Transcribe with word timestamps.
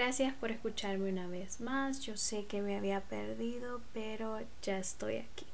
Gracias 0.00 0.32
por 0.32 0.50
escucharme 0.50 1.10
una 1.10 1.28
vez 1.28 1.60
más. 1.60 2.00
Yo 2.00 2.16
sé 2.16 2.46
que 2.46 2.62
me 2.62 2.74
había 2.78 3.02
perdido, 3.02 3.82
pero 3.92 4.38
ya 4.62 4.78
estoy 4.78 5.16
aquí. 5.16 5.44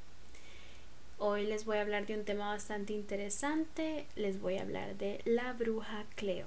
Hoy 1.19 1.47
les 1.47 1.65
voy 1.65 1.79
a 1.79 1.81
hablar 1.81 2.07
de 2.07 2.15
un 2.15 2.25
tema 2.25 2.51
bastante 2.51 2.93
interesante. 2.93 4.07
Les 4.15 4.41
voy 4.41 4.59
a 4.59 4.63
hablar 4.63 4.97
de 4.99 5.21
la 5.25 5.53
bruja 5.53 6.05
Cleo. 6.15 6.47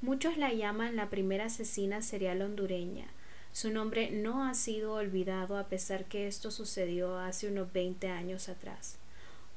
Muchos 0.00 0.36
la 0.36 0.52
llaman 0.52 0.94
la 0.94 1.10
primera 1.10 1.46
asesina 1.46 2.02
serial 2.02 2.40
hondureña. 2.40 3.08
Su 3.50 3.72
nombre 3.72 4.12
no 4.12 4.44
ha 4.44 4.54
sido 4.54 4.92
olvidado 4.94 5.58
a 5.58 5.64
pesar 5.64 6.04
que 6.04 6.28
esto 6.28 6.52
sucedió 6.52 7.18
hace 7.18 7.48
unos 7.48 7.72
20 7.72 8.10
años 8.10 8.48
atrás. 8.48 8.96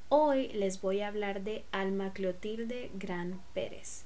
Hoy 0.08 0.48
les 0.48 0.80
voy 0.80 1.02
a 1.02 1.06
hablar 1.06 1.42
de 1.44 1.62
Alma 1.70 2.12
Clotilde 2.12 2.90
Gran 2.94 3.40
Pérez. 3.54 4.04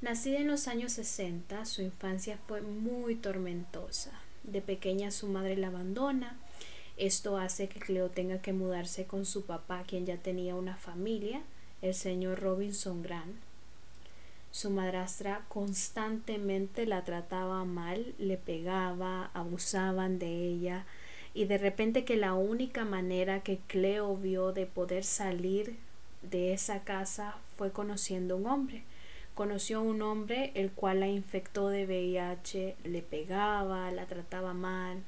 Nacida 0.00 0.38
en 0.38 0.46
los 0.46 0.68
años 0.68 0.92
60, 0.92 1.64
su 1.64 1.82
infancia 1.82 2.38
fue 2.46 2.60
muy 2.60 3.16
tormentosa. 3.16 4.12
De 4.44 4.62
pequeña 4.62 5.10
su 5.10 5.26
madre 5.26 5.56
la 5.56 5.68
abandona. 5.68 6.36
Esto 6.96 7.36
hace 7.36 7.68
que 7.68 7.80
Cleo 7.80 8.08
tenga 8.08 8.40
que 8.40 8.52
mudarse 8.52 9.06
con 9.06 9.26
su 9.26 9.44
papá, 9.44 9.82
quien 9.84 10.06
ya 10.06 10.16
tenía 10.16 10.54
una 10.54 10.76
familia, 10.76 11.42
el 11.82 11.94
señor 11.94 12.38
Robinson 12.38 13.02
Grant. 13.02 13.34
Su 14.52 14.70
madrastra 14.70 15.44
constantemente 15.48 16.86
la 16.86 17.02
trataba 17.02 17.64
mal, 17.64 18.14
le 18.18 18.36
pegaba, 18.36 19.32
abusaban 19.34 20.20
de 20.20 20.46
ella 20.46 20.86
y 21.34 21.46
de 21.46 21.58
repente 21.58 22.04
que 22.04 22.16
la 22.16 22.34
única 22.34 22.84
manera 22.84 23.40
que 23.42 23.58
Cleo 23.66 24.16
vio 24.16 24.52
de 24.52 24.66
poder 24.66 25.02
salir 25.02 25.76
de 26.22 26.52
esa 26.52 26.84
casa 26.84 27.34
fue 27.56 27.72
conociendo 27.72 28.34
a 28.34 28.36
un 28.38 28.46
hombre 28.46 28.84
conoció 29.38 29.78
a 29.78 29.82
un 29.82 30.02
hombre 30.02 30.50
el 30.56 30.72
cual 30.72 30.98
la 30.98 31.06
infectó 31.06 31.68
de 31.68 31.86
VIH, 31.86 32.74
le 32.82 33.02
pegaba, 33.02 33.88
la 33.92 34.06
trataba 34.06 34.52
mal. 34.52 35.04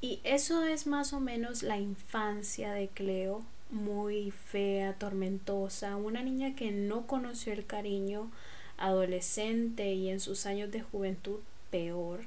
Y 0.00 0.18
eso 0.24 0.64
es 0.64 0.88
más 0.88 1.12
o 1.12 1.20
menos 1.20 1.62
la 1.62 1.78
infancia 1.78 2.72
de 2.72 2.88
Cleo, 2.88 3.44
muy 3.70 4.32
fea, 4.32 4.94
tormentosa, 4.94 5.94
una 5.94 6.24
niña 6.24 6.56
que 6.56 6.72
no 6.72 7.06
conoció 7.06 7.52
el 7.52 7.64
cariño, 7.66 8.32
adolescente 8.78 9.92
y 9.92 10.10
en 10.10 10.18
sus 10.18 10.44
años 10.44 10.72
de 10.72 10.82
juventud 10.82 11.38
peor. 11.70 12.22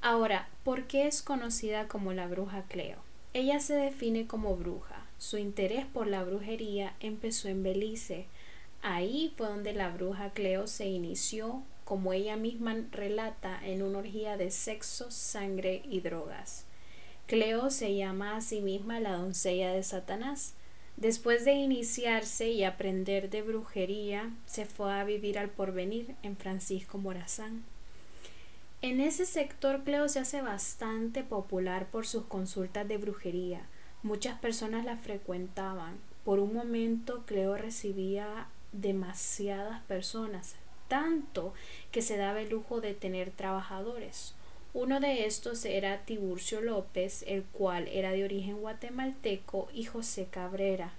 Ahora, 0.00 0.48
¿por 0.64 0.86
qué 0.86 1.06
es 1.06 1.20
conocida 1.20 1.88
como 1.88 2.14
la 2.14 2.26
bruja 2.26 2.62
Cleo? 2.68 2.96
Ella 3.34 3.60
se 3.60 3.74
define 3.74 4.26
como 4.26 4.56
bruja. 4.56 5.04
Su 5.18 5.36
interés 5.36 5.84
por 5.84 6.06
la 6.06 6.24
brujería 6.24 6.94
empezó 7.00 7.48
en 7.48 7.62
Belice, 7.62 8.24
Ahí 8.82 9.32
fue 9.36 9.48
donde 9.48 9.72
la 9.72 9.90
bruja 9.90 10.30
Cleo 10.30 10.66
se 10.66 10.86
inició, 10.86 11.62
como 11.84 12.12
ella 12.12 12.36
misma 12.36 12.76
relata, 12.92 13.60
en 13.64 13.82
una 13.82 13.98
orgía 13.98 14.36
de 14.36 14.50
sexo, 14.50 15.10
sangre 15.10 15.82
y 15.84 16.00
drogas. 16.00 16.64
Cleo 17.26 17.70
se 17.70 17.94
llama 17.94 18.36
a 18.36 18.40
sí 18.40 18.60
misma 18.60 19.00
la 19.00 19.12
doncella 19.12 19.72
de 19.72 19.82
Satanás. 19.82 20.54
Después 20.96 21.44
de 21.44 21.52
iniciarse 21.52 22.48
y 22.48 22.64
aprender 22.64 23.30
de 23.30 23.42
brujería, 23.42 24.30
se 24.46 24.64
fue 24.64 24.92
a 24.92 25.04
vivir 25.04 25.38
al 25.38 25.50
porvenir 25.50 26.14
en 26.22 26.36
Francisco 26.36 26.98
Morazán. 26.98 27.64
En 28.80 29.00
ese 29.00 29.26
sector 29.26 29.82
Cleo 29.82 30.08
se 30.08 30.20
hace 30.20 30.40
bastante 30.40 31.24
popular 31.24 31.86
por 31.90 32.06
sus 32.06 32.24
consultas 32.24 32.86
de 32.86 32.96
brujería. 32.96 33.62
Muchas 34.02 34.38
personas 34.38 34.84
la 34.84 34.96
frecuentaban. 34.96 35.98
Por 36.24 36.38
un 36.38 36.54
momento 36.54 37.24
Cleo 37.26 37.56
recibía 37.56 38.46
demasiadas 38.72 39.82
personas, 39.84 40.56
tanto 40.88 41.54
que 41.92 42.02
se 42.02 42.16
daba 42.16 42.40
el 42.40 42.50
lujo 42.50 42.80
de 42.80 42.94
tener 42.94 43.30
trabajadores. 43.30 44.34
Uno 44.74 45.00
de 45.00 45.26
estos 45.26 45.64
era 45.64 46.04
Tiburcio 46.04 46.60
López, 46.60 47.24
el 47.26 47.42
cual 47.42 47.88
era 47.88 48.12
de 48.12 48.24
origen 48.24 48.60
guatemalteco, 48.60 49.68
y 49.72 49.84
José 49.84 50.28
Cabrera. 50.30 50.92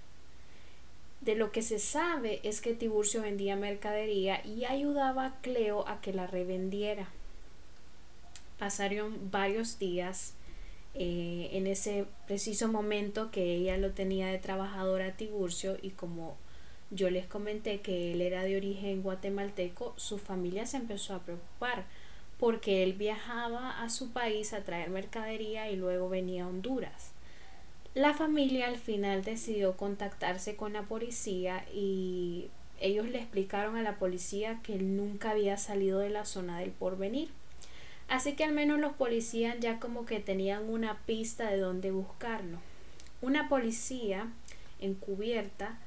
De 1.20 1.34
lo 1.34 1.52
que 1.52 1.62
se 1.62 1.78
sabe 1.78 2.40
es 2.42 2.60
que 2.60 2.74
Tiburcio 2.74 3.22
vendía 3.22 3.54
mercadería 3.54 4.44
y 4.44 4.64
ayudaba 4.64 5.26
a 5.26 5.40
Cleo 5.40 5.86
a 5.86 6.00
que 6.00 6.12
la 6.12 6.26
revendiera. 6.26 7.08
Pasaron 8.58 9.30
varios 9.30 9.78
días 9.78 10.34
eh, 10.94 11.50
en 11.52 11.66
ese 11.66 12.06
preciso 12.26 12.68
momento 12.68 13.30
que 13.30 13.54
ella 13.54 13.76
lo 13.76 13.92
tenía 13.92 14.26
de 14.28 14.38
trabajadora 14.38 15.06
a 15.06 15.16
Tiburcio 15.16 15.76
y 15.80 15.90
como 15.90 16.36
yo 16.90 17.10
les 17.10 17.26
comenté 17.26 17.80
que 17.80 18.12
él 18.12 18.20
era 18.20 18.42
de 18.42 18.56
origen 18.56 19.02
guatemalteco, 19.02 19.94
su 19.96 20.18
familia 20.18 20.66
se 20.66 20.76
empezó 20.76 21.14
a 21.14 21.22
preocupar 21.22 21.84
porque 22.38 22.82
él 22.82 22.94
viajaba 22.94 23.82
a 23.82 23.90
su 23.90 24.12
país 24.12 24.52
a 24.52 24.64
traer 24.64 24.90
mercadería 24.90 25.70
y 25.70 25.76
luego 25.76 26.08
venía 26.08 26.44
a 26.44 26.48
Honduras. 26.48 27.12
La 27.94 28.14
familia 28.14 28.68
al 28.68 28.78
final 28.78 29.22
decidió 29.22 29.76
contactarse 29.76 30.56
con 30.56 30.72
la 30.72 30.82
policía 30.82 31.64
y 31.74 32.48
ellos 32.80 33.06
le 33.08 33.18
explicaron 33.18 33.76
a 33.76 33.82
la 33.82 33.98
policía 33.98 34.60
que 34.62 34.74
él 34.74 34.96
nunca 34.96 35.32
había 35.32 35.58
salido 35.58 35.98
de 35.98 36.08
la 36.08 36.24
zona 36.24 36.58
del 36.60 36.70
porvenir. 36.70 37.28
Así 38.08 38.32
que 38.32 38.44
al 38.44 38.52
menos 38.52 38.80
los 38.80 38.94
policías 38.94 39.56
ya 39.60 39.78
como 39.78 40.06
que 40.06 40.18
tenían 40.18 40.68
una 40.68 40.98
pista 41.04 41.50
de 41.50 41.58
dónde 41.58 41.90
buscarlo. 41.90 42.58
Una 43.20 43.48
policía 43.48 44.32
encubierta 44.80 45.78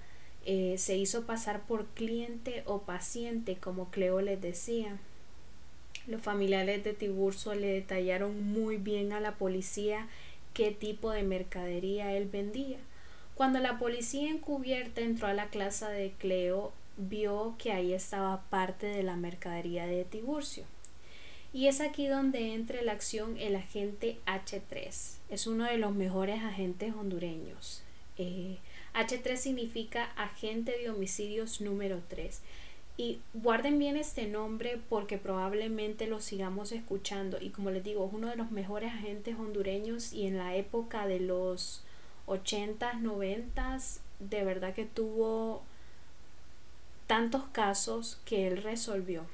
eh, 0.46 0.76
se 0.78 0.98
hizo 0.98 1.26
pasar 1.26 1.66
por 1.66 1.88
cliente 1.88 2.64
o 2.66 2.82
paciente, 2.82 3.56
como 3.56 3.90
Cleo 3.90 4.22
les 4.22 4.42
decía. 4.42 4.98
Los 6.06 6.22
familiares 6.22 6.84
de 6.84 6.94
Tiburcio 6.94 7.56
le 7.56 7.68
detallaron 7.68 8.44
muy 8.44 8.78
bien 8.78 9.14
a 9.14 9.22
la 9.22 9.36
policía 9.36 10.08
qué 10.54 10.72
tipo 10.72 11.12
de 11.12 11.24
mercadería 11.24 12.14
él 12.14 12.26
vendía. 12.26 12.78
Cuando 13.36 13.60
la 13.60 13.80
policía 13.80 14.30
encubierta 14.30 15.02
entró 15.02 15.28
a 15.28 15.34
la 15.34 15.48
clase 15.48 15.86
de 15.86 16.12
Cleo, 16.12 16.72
vio 16.98 17.56
que 17.58 17.72
ahí 17.72 17.94
estaba 17.94 18.44
parte 18.50 18.86
de 18.88 19.04
la 19.04 19.16
mercadería 19.16 19.88
de 19.88 20.04
Tiburcio. 20.04 20.66
Y 21.54 21.68
es 21.68 21.82
aquí 21.82 22.08
donde 22.08 22.54
entra 22.54 22.80
en 22.80 22.88
la 22.88 22.92
acción 22.92 23.38
el 23.38 23.56
agente 23.56 24.18
H3. 24.26 25.18
Es 25.30 25.48
uno 25.48 25.66
de 25.66 25.78
los 25.78 25.94
mejores 25.94 26.42
agentes 26.44 26.94
hondureños. 26.94 27.84
Eh, 28.18 28.58
H3 28.94 29.38
significa 29.38 30.12
agente 30.16 30.78
de 30.78 30.90
homicidios 30.90 31.62
número 31.62 32.02
3. 32.10 32.42
Y 32.96 33.20
guarden 33.34 33.80
bien 33.80 33.98
este 33.98 34.28
nombre 34.28 34.80
porque 34.88 35.18
probablemente 35.18 36.06
lo 36.06 36.22
sigamos 36.22 36.72
escuchando. 36.72 37.40
Y 37.42 37.50
como 37.50 37.72
les 37.72 37.84
digo, 37.84 38.06
es 38.06 38.14
uno 38.14 38.28
de 38.30 38.36
los 38.36 38.52
mejores 38.52 38.94
agentes 38.94 39.36
hondureños 39.36 40.14
y 40.14 40.28
en 40.28 40.38
la 40.38 40.56
época 40.56 41.08
de 41.08 41.20
los 41.20 41.84
80s, 42.28 43.02
90s, 43.02 44.00
de 44.20 44.44
verdad 44.44 44.76
que 44.76 44.86
tuvo 44.86 45.64
tantos 47.08 47.44
casos 47.52 48.22
que 48.26 48.48
él 48.48 48.62
resolvió. 48.62 49.26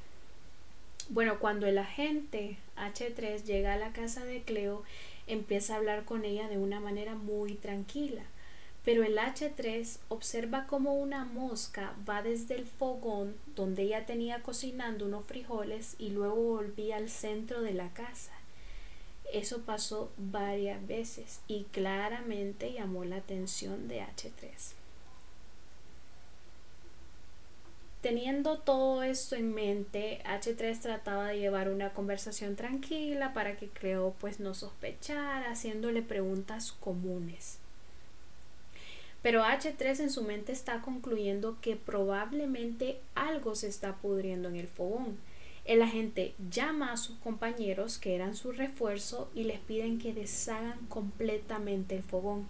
Bueno, 1.10 1.40
cuando 1.40 1.68
el 1.68 1.80
agente 1.80 2.58
H3 2.78 3.44
llega 3.44 3.74
a 3.74 3.78
la 3.78 3.92
casa 3.92 4.24
de 4.24 4.42
Cleo, 4.42 4.84
empieza 5.28 5.74
a 5.74 5.78
hablar 5.78 6.06
con 6.06 6.24
ella 6.24 6.48
de 6.48 6.58
una 6.58 6.80
manera 6.80 7.16
muy 7.16 7.56
tranquila 7.56 8.24
pero 8.86 9.04
el 9.04 9.18
H3 9.18 10.00
observa 10.08 10.66
cómo 10.68 10.94
una 10.96 11.26
mosca 11.26 11.94
va 12.08 12.22
desde 12.22 12.56
el 12.56 12.66
fogón 12.66 13.36
donde 13.56 13.84
ella 13.84 14.06
tenía 14.06 14.42
cocinando 14.42 15.06
unos 15.06 15.26
frijoles 15.26 15.96
y 16.00 16.10
luego 16.10 16.36
volvía 16.36 16.98
al 16.98 17.10
centro 17.10 17.62
de 17.62 17.74
la 17.74 17.94
casa. 17.94 18.32
Eso 19.32 19.62
pasó 19.62 20.12
varias 20.18 20.86
veces 20.88 21.42
y 21.48 21.66
claramente 21.66 22.74
llamó 22.74 23.06
la 23.06 23.18
atención 23.18 23.88
de 23.88 24.02
H3. 24.02 24.74
Teniendo 28.02 28.60
todo 28.60 29.04
esto 29.04 29.36
en 29.36 29.54
mente, 29.54 30.22
H3 30.24 30.80
trataba 30.80 31.28
de 31.28 31.40
llevar 31.40 31.70
una 31.70 31.94
conversación 31.94 32.56
tranquila 32.56 33.34
para 33.34 33.58
que 33.58 33.68
Cleo 33.68 34.16
pues 34.20 34.40
no 34.40 34.54
sospechara, 34.54 35.52
haciéndole 35.52 36.02
preguntas 36.02 36.72
comunes. 36.72 37.59
Pero 39.22 39.44
H3 39.44 40.00
en 40.00 40.10
su 40.10 40.24
mente 40.24 40.52
está 40.52 40.82
concluyendo 40.82 41.58
que 41.62 41.76
probablemente 41.76 43.00
algo 43.16 43.56
se 43.56 43.68
está 43.68 43.98
pudriendo 43.98 44.48
en 44.48 44.56
el 44.56 44.68
fogón. 44.68 45.18
El 45.66 45.82
agente 45.82 46.34
llama 46.50 46.94
a 46.94 46.98
sus 46.98 47.18
compañeros 47.18 47.98
que 47.98 48.16
eran 48.16 48.36
su 48.36 48.52
refuerzo 48.52 49.30
y 49.36 49.44
les 49.44 49.60
piden 49.60 50.00
que 50.00 50.14
deshagan 50.14 50.80
completamente 50.88 51.96
el 51.96 52.04
fogón. 52.04 52.48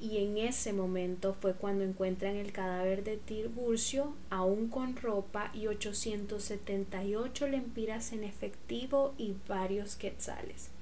Y 0.00 0.18
en 0.18 0.36
ese 0.36 0.72
momento 0.72 1.34
fue 1.40 1.54
cuando 1.54 1.84
encuentran 1.84 2.36
el 2.36 2.52
cadáver 2.52 3.02
de 3.02 3.16
Tiburcio, 3.16 4.14
aún 4.28 4.68
con 4.68 4.96
ropa 4.96 5.50
y 5.54 5.66
878 5.68 7.48
lempiras 7.48 8.12
en 8.12 8.24
efectivo 8.24 9.14
y 9.16 9.34
varios 9.48 9.96
quetzales. 9.96 10.73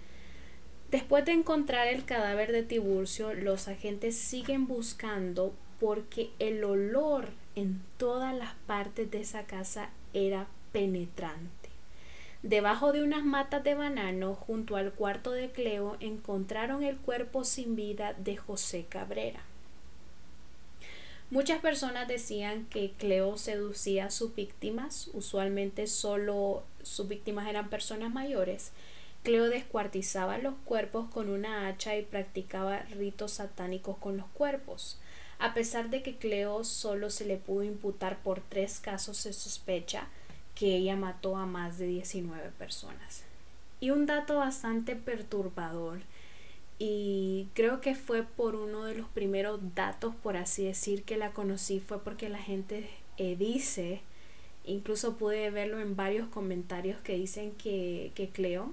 Después 0.93 1.25
de 1.25 1.33
encontrar 1.33 1.89
el 1.89 2.05
cadáver 2.05 2.53
de 2.53 2.63
Tiburcio, 2.63 3.33
los 3.33 3.67
agentes 3.67 4.15
siguen 4.15 4.67
buscando 4.67 5.55
porque 5.81 6.29
el 6.39 6.63
olor 6.63 7.31
en 7.57 7.81
todas 7.97 8.37
las 8.37 8.53
partes 8.67 9.11
de 9.11 9.23
esa 9.23 9.45
casa 9.45 9.89
era 10.13 10.49
penetrante. 10.71 11.71
Debajo 12.43 12.93
de 12.93 13.03
unas 13.03 13.25
matas 13.25 13.65
de 13.65 13.75
banano, 13.75 14.35
junto 14.35 14.77
al 14.77 14.93
cuarto 14.93 15.31
de 15.31 15.51
Cleo, 15.51 15.97
encontraron 16.01 16.83
el 16.83 16.99
cuerpo 16.99 17.45
sin 17.45 17.75
vida 17.75 18.13
de 18.13 18.37
José 18.37 18.85
Cabrera. 18.87 19.41
Muchas 21.31 21.63
personas 21.63 22.07
decían 22.07 22.67
que 22.67 22.93
Cleo 22.99 23.39
seducía 23.39 24.07
a 24.07 24.11
sus 24.11 24.35
víctimas, 24.35 25.09
usualmente 25.15 25.87
solo 25.87 26.65
sus 26.83 27.09
víctimas 27.09 27.49
eran 27.49 27.71
personas 27.71 28.13
mayores. 28.13 28.73
Cleo 29.23 29.49
descuartizaba 29.49 30.39
los 30.39 30.55
cuerpos 30.65 31.09
con 31.11 31.29
una 31.29 31.69
hacha 31.69 31.97
y 31.97 32.03
practicaba 32.03 32.81
ritos 32.81 33.33
satánicos 33.33 33.97
con 33.99 34.17
los 34.17 34.27
cuerpos. 34.27 34.99
A 35.39 35.55
pesar 35.55 35.91
de 35.91 36.03
que 36.03 36.17
Cleo 36.17 36.65
solo 36.65 37.11
se 37.11 37.27
le 37.27 37.37
pudo 37.37 37.63
imputar 37.63 38.19
por 38.23 38.41
tres 38.41 38.81
casos, 38.81 39.17
se 39.17 39.33
sospecha 39.33 40.09
que 40.55 40.77
ella 40.77 40.97
mató 40.97 41.37
a 41.37 41.47
más 41.47 41.79
de 41.79 41.87
19 41.87 42.51
personas. 42.59 43.25
Y 43.81 43.91
un 43.91 44.07
dato 44.07 44.37
bastante 44.37 44.95
perturbador, 44.95 46.01
y 46.85 47.47
creo 47.55 47.81
que 47.81 47.95
fue 47.95 48.25
por 48.25 48.57
uno 48.57 48.85
de 48.85 48.97
los 48.97 49.09
primeros 49.09 49.61
datos, 49.77 50.17
por 50.17 50.37
así 50.37 50.65
decir, 50.65 51.05
que 51.05 51.17
la 51.17 51.31
conocí, 51.31 51.79
fue 51.79 52.03
porque 52.03 52.29
la 52.29 52.39
gente 52.39 52.91
eh, 53.19 53.37
dice, 53.37 54.01
incluso 54.65 55.17
pude 55.17 55.51
verlo 55.51 55.79
en 55.79 55.95
varios 55.95 56.29
comentarios 56.29 57.01
que 57.03 57.15
dicen 57.15 57.53
que, 57.53 58.11
que 58.17 58.31
Cleo 58.31 58.73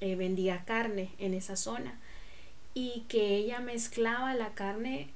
eh, 0.00 0.16
vendía 0.16 0.64
carne 0.64 1.10
en 1.18 1.34
esa 1.34 1.56
zona 1.56 1.98
y 2.74 3.04
que 3.08 3.36
ella 3.36 3.60
mezclaba 3.60 4.34
la 4.34 4.54
carne 4.54 5.08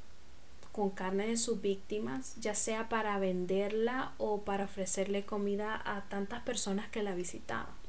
con 0.73 0.91
carne 0.91 1.27
de 1.27 1.37
sus 1.37 1.61
víctimas, 1.61 2.35
ya 2.41 2.55
sea 2.55 2.89
para 2.89 3.19
venderla 3.19 4.13
o 4.19 4.41
para 4.41 4.65
ofrecerle 4.65 5.25
comida 5.25 5.81
a 5.85 6.03
tantas 6.09 6.43
personas 6.43 6.89
que 6.89 7.03
la 7.03 7.15
visitaban. 7.15 7.83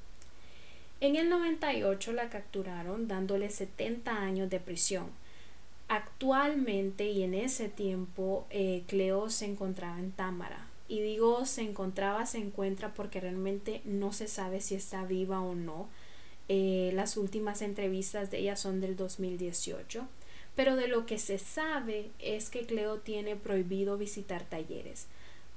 En 0.99 1.15
el 1.15 1.29
98 1.29 2.13
la 2.13 2.29
capturaron 2.29 3.07
dándole 3.07 3.49
70 3.49 4.15
años 4.15 4.49
de 4.49 4.59
prisión. 4.59 5.07
Actualmente 5.87 7.09
y 7.09 7.23
en 7.23 7.33
ese 7.33 7.67
tiempo 7.67 8.45
eh, 8.49 8.83
Cleo 8.87 9.29
se 9.29 9.45
encontraba 9.45 9.99
en 9.99 10.11
Támara. 10.11 10.67
Y 10.87 11.01
digo 11.01 11.45
se 11.45 11.61
encontraba, 11.61 12.25
se 12.25 12.37
encuentra 12.37 12.93
porque 12.93 13.19
realmente 13.19 13.81
no 13.85 14.13
se 14.13 14.27
sabe 14.27 14.61
si 14.61 14.75
está 14.75 15.03
viva 15.03 15.41
o 15.41 15.55
no. 15.55 15.87
Eh, 16.55 16.91
las 16.93 17.17
últimas 17.17 17.63
entrevistas 17.63 18.29
de 18.29 18.37
ella 18.37 18.55
son 18.55 18.79
del 18.79 18.95
2018. 18.95 20.07
Pero 20.55 20.75
de 20.75 20.87
lo 20.87 21.07
que 21.07 21.17
se 21.17 21.39
sabe 21.39 22.11
es 22.19 22.51
que 22.51 22.67
Cleo 22.67 22.99
tiene 22.99 23.35
prohibido 23.35 23.97
visitar 23.97 24.43
talleres, 24.43 25.07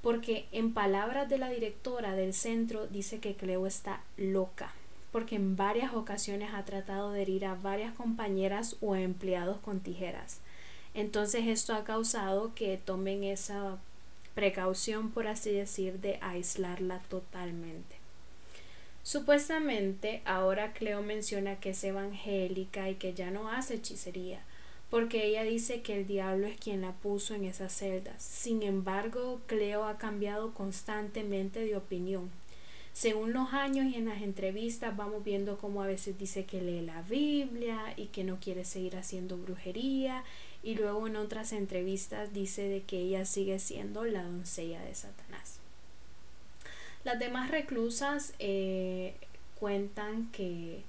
porque 0.00 0.46
en 0.52 0.72
palabras 0.72 1.28
de 1.28 1.36
la 1.36 1.50
directora 1.50 2.14
del 2.14 2.32
centro 2.32 2.86
dice 2.86 3.18
que 3.18 3.34
Cleo 3.34 3.66
está 3.66 4.04
loca, 4.16 4.72
porque 5.12 5.36
en 5.36 5.54
varias 5.54 5.92
ocasiones 5.92 6.54
ha 6.54 6.64
tratado 6.64 7.12
de 7.12 7.20
herir 7.20 7.44
a 7.44 7.56
varias 7.56 7.92
compañeras 7.92 8.76
o 8.80 8.96
empleados 8.96 9.58
con 9.58 9.80
tijeras. 9.80 10.40
Entonces 10.94 11.46
esto 11.46 11.74
ha 11.74 11.84
causado 11.84 12.54
que 12.54 12.78
tomen 12.82 13.22
esa 13.22 13.76
precaución, 14.34 15.10
por 15.10 15.26
así 15.26 15.52
decir, 15.52 16.00
de 16.00 16.18
aislarla 16.22 17.00
totalmente. 17.10 18.05
Supuestamente 19.06 20.20
ahora 20.24 20.72
Cleo 20.72 21.00
menciona 21.00 21.60
que 21.60 21.70
es 21.70 21.84
evangélica 21.84 22.90
y 22.90 22.96
que 22.96 23.14
ya 23.14 23.30
no 23.30 23.48
hace 23.48 23.74
hechicería, 23.74 24.42
porque 24.90 25.24
ella 25.26 25.44
dice 25.44 25.80
que 25.80 25.96
el 25.96 26.08
diablo 26.08 26.48
es 26.48 26.58
quien 26.58 26.80
la 26.80 26.90
puso 26.90 27.32
en 27.32 27.44
esas 27.44 27.72
celdas. 27.72 28.20
Sin 28.20 28.64
embargo, 28.64 29.42
Cleo 29.46 29.84
ha 29.84 29.96
cambiado 29.96 30.54
constantemente 30.54 31.60
de 31.60 31.76
opinión. 31.76 32.32
Según 32.92 33.32
los 33.32 33.52
años 33.52 33.86
y 33.86 33.94
en 33.94 34.06
las 34.06 34.22
entrevistas 34.22 34.96
vamos 34.96 35.22
viendo 35.22 35.56
cómo 35.56 35.84
a 35.84 35.86
veces 35.86 36.18
dice 36.18 36.44
que 36.44 36.60
lee 36.60 36.80
la 36.80 37.02
Biblia 37.02 37.94
y 37.96 38.06
que 38.06 38.24
no 38.24 38.40
quiere 38.40 38.64
seguir 38.64 38.96
haciendo 38.96 39.38
brujería 39.38 40.24
y 40.64 40.74
luego 40.74 41.06
en 41.06 41.14
otras 41.14 41.52
entrevistas 41.52 42.32
dice 42.32 42.68
de 42.68 42.82
que 42.82 42.98
ella 42.98 43.24
sigue 43.24 43.60
siendo 43.60 44.04
la 44.04 44.24
doncella 44.24 44.82
de 44.82 44.96
Satanás. 44.96 45.60
Las 47.06 47.20
demás 47.20 47.52
reclusas 47.52 48.34
eh, 48.40 49.14
cuentan 49.60 50.28
que 50.32 50.82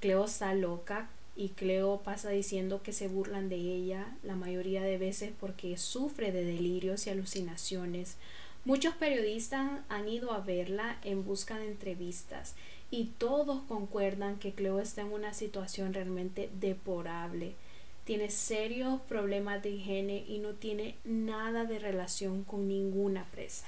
Cleo 0.00 0.24
está 0.24 0.52
loca, 0.52 1.08
y 1.36 1.50
Cleo 1.50 2.00
pasa 2.02 2.30
diciendo 2.30 2.82
que 2.82 2.92
se 2.92 3.06
burlan 3.06 3.48
de 3.48 3.54
ella 3.54 4.08
la 4.24 4.34
mayoría 4.34 4.82
de 4.82 4.98
veces 4.98 5.30
porque 5.38 5.76
sufre 5.76 6.32
de 6.32 6.42
delirios 6.42 7.06
y 7.06 7.10
alucinaciones. 7.10 8.16
Muchos 8.64 8.96
periodistas 8.96 9.70
han 9.88 10.08
ido 10.08 10.32
a 10.32 10.40
verla 10.40 10.98
en 11.04 11.24
busca 11.24 11.56
de 11.56 11.68
entrevistas 11.68 12.56
y 12.90 13.04
todos 13.18 13.62
concuerdan 13.68 14.40
que 14.40 14.54
Cleo 14.54 14.80
está 14.80 15.02
en 15.02 15.12
una 15.12 15.34
situación 15.34 15.94
realmente 15.94 16.50
deplorable. 16.58 17.54
Tiene 18.02 18.30
serios 18.30 19.00
problemas 19.02 19.62
de 19.62 19.70
higiene 19.70 20.24
y 20.26 20.38
no 20.38 20.54
tiene 20.54 20.96
nada 21.04 21.64
de 21.64 21.78
relación 21.78 22.42
con 22.42 22.66
ninguna 22.66 23.24
presa. 23.26 23.66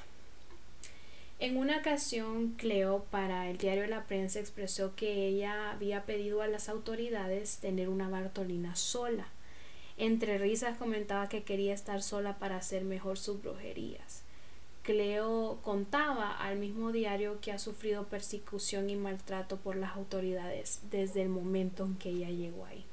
En 1.42 1.56
una 1.56 1.78
ocasión, 1.78 2.52
Cleo 2.52 3.04
para 3.10 3.50
el 3.50 3.58
diario 3.58 3.84
La 3.88 4.04
Prensa 4.04 4.38
expresó 4.38 4.94
que 4.94 5.26
ella 5.26 5.72
había 5.72 6.04
pedido 6.04 6.40
a 6.40 6.46
las 6.46 6.68
autoridades 6.68 7.56
tener 7.56 7.88
una 7.88 8.08
Bartolina 8.08 8.76
sola. 8.76 9.26
Entre 9.98 10.38
risas 10.38 10.78
comentaba 10.78 11.28
que 11.28 11.42
quería 11.42 11.74
estar 11.74 12.00
sola 12.00 12.38
para 12.38 12.58
hacer 12.58 12.84
mejor 12.84 13.18
sus 13.18 13.42
brujerías. 13.42 14.22
Cleo 14.84 15.58
contaba 15.64 16.30
al 16.30 16.58
mismo 16.58 16.92
diario 16.92 17.40
que 17.40 17.50
ha 17.50 17.58
sufrido 17.58 18.06
persecución 18.06 18.88
y 18.88 18.94
maltrato 18.94 19.56
por 19.56 19.74
las 19.74 19.96
autoridades 19.96 20.78
desde 20.92 21.22
el 21.22 21.28
momento 21.28 21.84
en 21.84 21.96
que 21.96 22.10
ella 22.10 22.30
llegó 22.30 22.66
ahí. 22.66 22.84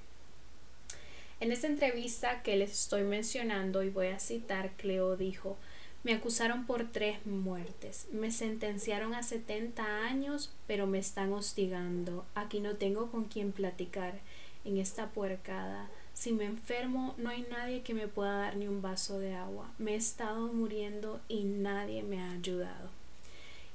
En 1.40 1.52
esta 1.52 1.68
entrevista 1.68 2.42
que 2.42 2.56
les 2.56 2.72
estoy 2.72 3.04
mencionando 3.04 3.84
y 3.84 3.92
voy 3.92 4.08
a 4.08 4.18
citar, 4.18 4.72
Cleo 4.72 5.18
dijo, 5.18 5.56
me 6.04 6.14
acusaron 6.14 6.66
por 6.66 6.92
tres 6.92 7.26
muertes. 7.26 8.08
Me 8.12 8.32
sentenciaron 8.32 9.14
a 9.14 9.24
70 9.24 10.06
años, 10.06 10.54
pero 10.68 10.88
me 10.88 11.00
están 11.00 11.34
hostigando. 11.34 12.26
Aquí 12.36 12.60
no 12.60 12.76
tengo 12.76 13.12
con 13.12 13.26
quién 13.26 13.52
platicar 13.52 14.20
en 14.64 14.78
esta 14.78 15.08
puercada. 15.10 15.90
Si 16.14 16.32
me 16.32 16.46
enfermo, 16.46 17.16
no 17.18 17.30
hay 17.30 17.46
nadie 17.50 17.82
que 17.82 17.94
me 17.94 18.08
pueda 18.08 18.38
dar 18.38 18.56
ni 18.56 18.68
un 18.68 18.82
vaso 18.82 19.20
de 19.20 19.36
agua. 19.36 19.72
Me 19.78 19.94
he 19.94 19.96
estado 19.96 20.52
muriendo 20.54 21.20
y 21.28 21.44
nadie 21.44 22.04
me 22.04 22.22
ha 22.22 22.32
ayudado. 22.32 22.90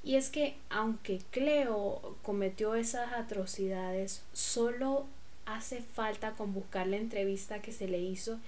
Y 0.02 0.16
es 0.16 0.28
que 0.28 0.56
aunque 0.68 1.20
Cleo 1.30 2.16
cometió 2.22 2.74
esas 2.74 3.12
atrocidades, 3.14 4.22
solo 4.34 5.06
hace 5.46 5.81
falta 5.81 6.32
con 6.32 6.52
buscar 6.52 6.86
la 6.86 6.96
entrevista 6.96 7.62
que 7.62 7.72
se 7.72 7.88
le 7.88 8.00
hizo 8.00 8.38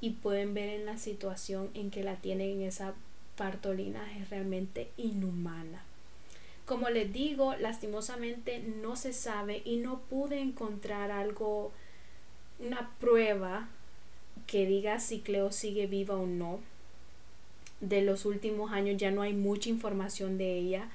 y 0.00 0.10
pueden 0.10 0.52
ver 0.52 0.68
en 0.68 0.86
la 0.86 0.98
situación 0.98 1.70
en 1.74 1.90
que 1.90 2.02
la 2.02 2.16
tienen 2.16 2.60
en 2.60 2.62
esa 2.62 2.94
Bartolina 3.38 4.16
es 4.18 4.30
realmente 4.30 4.90
inhumana. 4.96 5.82
Como 6.64 6.90
les 6.90 7.12
digo, 7.12 7.54
lastimosamente 7.54 8.58
no 8.58 8.96
se 8.96 9.12
sabe 9.12 9.62
y 9.64 9.76
no 9.76 10.00
pude 10.00 10.40
encontrar 10.40 11.12
algo, 11.12 11.72
una 12.58 12.90
prueba 12.98 13.68
que 14.46 14.66
diga 14.66 14.98
si 14.98 15.20
Cleo 15.20 15.52
sigue 15.52 15.86
viva 15.86 16.16
o 16.16 16.26
no. 16.26 16.60
De 17.80 18.02
los 18.02 18.24
últimos 18.24 18.72
años 18.72 18.96
ya 18.96 19.10
no 19.10 19.22
hay 19.22 19.32
mucha 19.32 19.68
información 19.68 20.38
de 20.38 20.58
ella. 20.58 20.88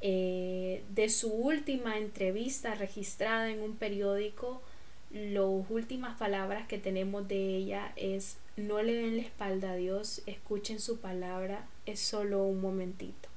Eh, 0.00 0.84
de 0.94 1.08
su 1.08 1.32
última 1.32 1.98
entrevista 1.98 2.76
registrada 2.76 3.50
en 3.50 3.60
un 3.60 3.74
periódico, 3.74 4.62
las 5.10 5.68
últimas 5.70 6.16
palabras 6.18 6.68
que 6.68 6.78
tenemos 6.78 7.26
de 7.26 7.56
ella 7.56 7.92
es 7.96 8.36
no 8.56 8.82
le 8.82 8.94
den 8.94 9.16
la 9.16 9.22
espalda 9.22 9.72
a 9.72 9.76
Dios, 9.76 10.22
escuchen 10.26 10.80
su 10.80 10.98
palabra, 10.98 11.66
es 11.90 12.00
solo 12.00 12.42
un 12.42 12.60
momentito. 12.60 13.28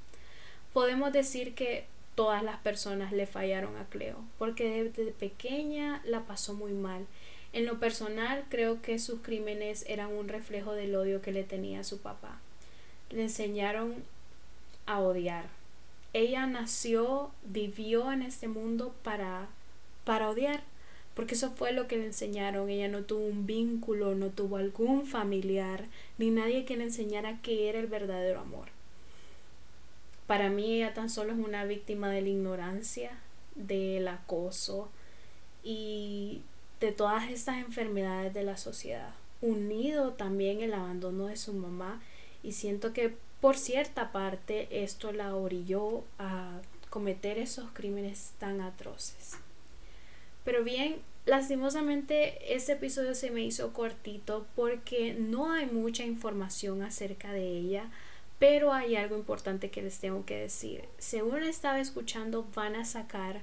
Podemos 0.74 1.12
decir 1.12 1.54
que 1.54 1.86
todas 2.16 2.44
las 2.44 2.58
personas 2.58 3.12
le 3.12 3.26
fallaron 3.26 3.76
a 3.78 3.86
Cleo, 3.86 4.18
porque 4.38 4.84
desde 4.84 5.12
pequeña 5.12 6.02
la 6.06 6.22
pasó 6.22 6.54
muy 6.54 6.74
mal. 6.74 7.06
En 7.54 7.66
lo 7.66 7.80
personal, 7.80 8.46
creo 8.50 8.82
que 8.82 9.00
sus 9.00 9.22
crímenes 9.22 9.86
eran 9.88 10.14
un 10.14 10.28
reflejo 10.28 10.74
del 10.74 10.96
odio 10.96 11.22
que 11.22 11.32
le 11.32 11.44
tenía 11.44 11.82
a 11.82 11.84
su 11.84 12.00
papá. 12.00 12.40
Le 13.10 13.24
enseñaron 13.24 13.96
a 14.86 15.00
odiar. 15.00 15.46
Ella 16.14 16.46
nació, 16.46 17.32
vivió 17.44 18.12
en 18.12 18.22
este 18.22 18.48
mundo 18.48 18.94
para, 19.04 19.48
para 20.06 20.30
odiar 20.30 20.64
porque 21.16 21.36
eso 21.36 21.52
fue 21.52 21.74
lo 21.74 21.88
que 21.88 21.98
le 21.98 22.06
enseñaron. 22.06 22.70
Ella 22.70 22.88
no 22.88 23.04
tuvo 23.04 23.26
un 23.26 23.46
vínculo, 23.46 24.16
no 24.16 24.30
tuvo 24.30 24.58
algún 24.58 25.06
familiar, 25.06 25.86
ni 26.18 26.30
nadie 26.30 26.66
que 26.66 26.78
le 26.78 26.86
enseñara 26.86 27.42
qué 27.42 27.70
era 27.70 27.80
el 27.80 27.88
verdadero 27.88 28.40
amor. 28.40 28.70
Para 30.28 30.50
mí 30.50 30.76
ella 30.76 30.94
tan 30.94 31.10
solo 31.10 31.34
es 31.34 31.40
una 31.40 31.66
víctima 31.66 32.10
de 32.10 32.22
la 32.22 32.30
ignorancia, 32.30 33.12
del 33.56 34.08
acoso 34.08 34.90
y 35.64 36.42
de 36.80 36.92
todas 36.92 37.30
estas 37.30 37.58
enfermedades 37.58 38.34
de 38.34 38.44
la 38.44 38.58
sociedad. 38.58 39.14
Unido 39.42 40.14
también 40.14 40.62
el 40.62 40.74
abandono 40.74 41.28
de 41.28 41.36
su 41.36 41.54
mamá 41.54 42.02
y 42.44 42.54
siento 42.54 42.94
que 42.94 43.14
por 43.42 43.58
cierta 43.58 44.12
parte 44.12 44.84
esto 44.84 45.12
la 45.12 45.36
orilló 45.36 46.04
a 46.18 46.62
cometer 46.90 47.38
esos 47.38 47.70
crímenes 47.74 48.34
tan 48.40 48.62
atroces. 48.62 49.36
Pero 50.44 50.64
bien, 50.64 50.98
lastimosamente 51.26 52.56
este 52.56 52.74
episodio 52.74 53.14
se 53.14 53.32
me 53.32 53.44
hizo 53.44 53.74
cortito 53.74 54.48
porque 54.56 55.14
no 55.14 55.52
hay 55.52 55.68
mucha 55.68 56.04
información 56.04 56.82
acerca 56.82 57.32
de 57.32 57.58
ella, 57.58 57.90
pero 58.40 58.74
hay 58.74 58.96
algo 58.96 59.16
importante 59.16 59.70
que 59.70 59.84
les 59.84 60.00
tengo 60.00 60.26
que 60.26 60.36
decir. 60.36 60.86
Según 60.98 61.44
estaba 61.44 61.80
escuchando, 61.80 62.48
van 62.56 62.76
a 62.76 62.86
sacar 62.86 63.42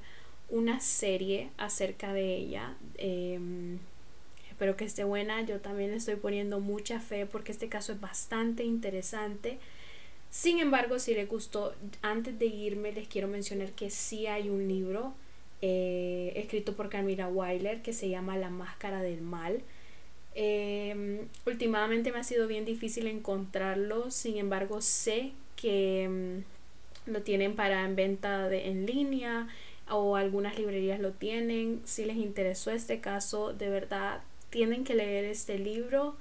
una 0.48 0.80
serie 0.80 1.50
acerca 1.56 2.12
de 2.12 2.36
ella. 2.36 2.74
Em, 2.96 3.78
espero 4.50 4.76
que 4.76 4.84
esté 4.84 5.04
buena. 5.04 5.42
Yo 5.42 5.60
también 5.60 5.92
estoy 5.92 6.16
poniendo 6.16 6.58
mucha 6.58 6.98
fe 7.00 7.26
porque 7.26 7.52
este 7.52 7.68
caso 7.68 7.92
es 7.92 8.00
bastante 8.00 8.64
interesante. 8.64 9.58
Sin 10.30 10.58
embargo, 10.58 10.98
si 10.98 11.14
les 11.14 11.28
gustó, 11.28 11.74
antes 12.02 12.38
de 12.38 12.46
irme 12.46 12.92
les 12.92 13.06
quiero 13.08 13.28
mencionar 13.28 13.72
que 13.72 13.90
sí 13.90 14.26
hay 14.26 14.48
un 14.48 14.66
libro 14.66 15.14
eh, 15.62 16.32
escrito 16.36 16.74
por 16.74 16.88
Camila 16.88 17.28
Weiler 17.28 17.82
que 17.82 17.92
se 17.92 18.08
llama 18.08 18.36
La 18.36 18.50
Máscara 18.50 19.02
del 19.02 19.20
Mal. 19.20 19.62
Em, 20.34 21.26
últimamente 21.46 22.12
me 22.12 22.18
ha 22.18 22.24
sido 22.24 22.46
bien 22.46 22.64
difícil 22.64 23.06
encontrarlo, 23.08 24.10
sin 24.10 24.38
embargo 24.38 24.80
sé 24.80 25.32
que 25.56 26.04
em, 26.04 26.44
lo 27.06 27.22
tienen 27.22 27.56
para 27.56 27.84
en 27.84 27.96
venta 27.96 28.48
de, 28.48 28.68
en 28.68 28.86
línea 28.86 29.48
o 29.90 30.16
algunas 30.16 30.58
librerías 30.58 31.00
lo 31.00 31.12
tienen. 31.12 31.82
Si 31.84 32.04
les 32.04 32.16
interesó 32.16 32.70
este 32.70 33.00
caso, 33.00 33.52
de 33.52 33.68
verdad 33.68 34.20
tienen 34.50 34.84
que 34.84 34.94
leer 34.94 35.24
este 35.24 35.58
libro 35.58 36.16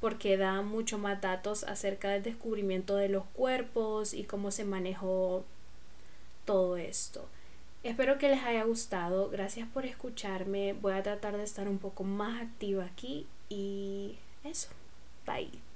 porque 0.00 0.36
da 0.36 0.62
mucho 0.62 0.98
más 0.98 1.20
datos 1.20 1.64
acerca 1.64 2.10
del 2.10 2.24
descubrimiento 2.24 2.96
de 2.96 3.08
los 3.08 3.24
cuerpos 3.26 4.14
y 4.14 4.24
cómo 4.24 4.50
se 4.50 4.64
manejó 4.64 5.44
todo 6.44 6.76
esto. 6.76 7.28
Espero 7.82 8.18
que 8.18 8.28
les 8.28 8.42
haya 8.44 8.64
gustado. 8.64 9.28
Gracias 9.30 9.68
por 9.68 9.84
escucharme. 9.84 10.72
Voy 10.74 10.92
a 10.92 11.02
tratar 11.02 11.36
de 11.36 11.42
estar 11.42 11.68
un 11.68 11.78
poco 11.78 12.04
más 12.04 12.40
activa 12.40 12.84
aquí 12.84 13.26
y 13.48 14.16
eso. 14.44 14.68
Bye. 15.26 15.71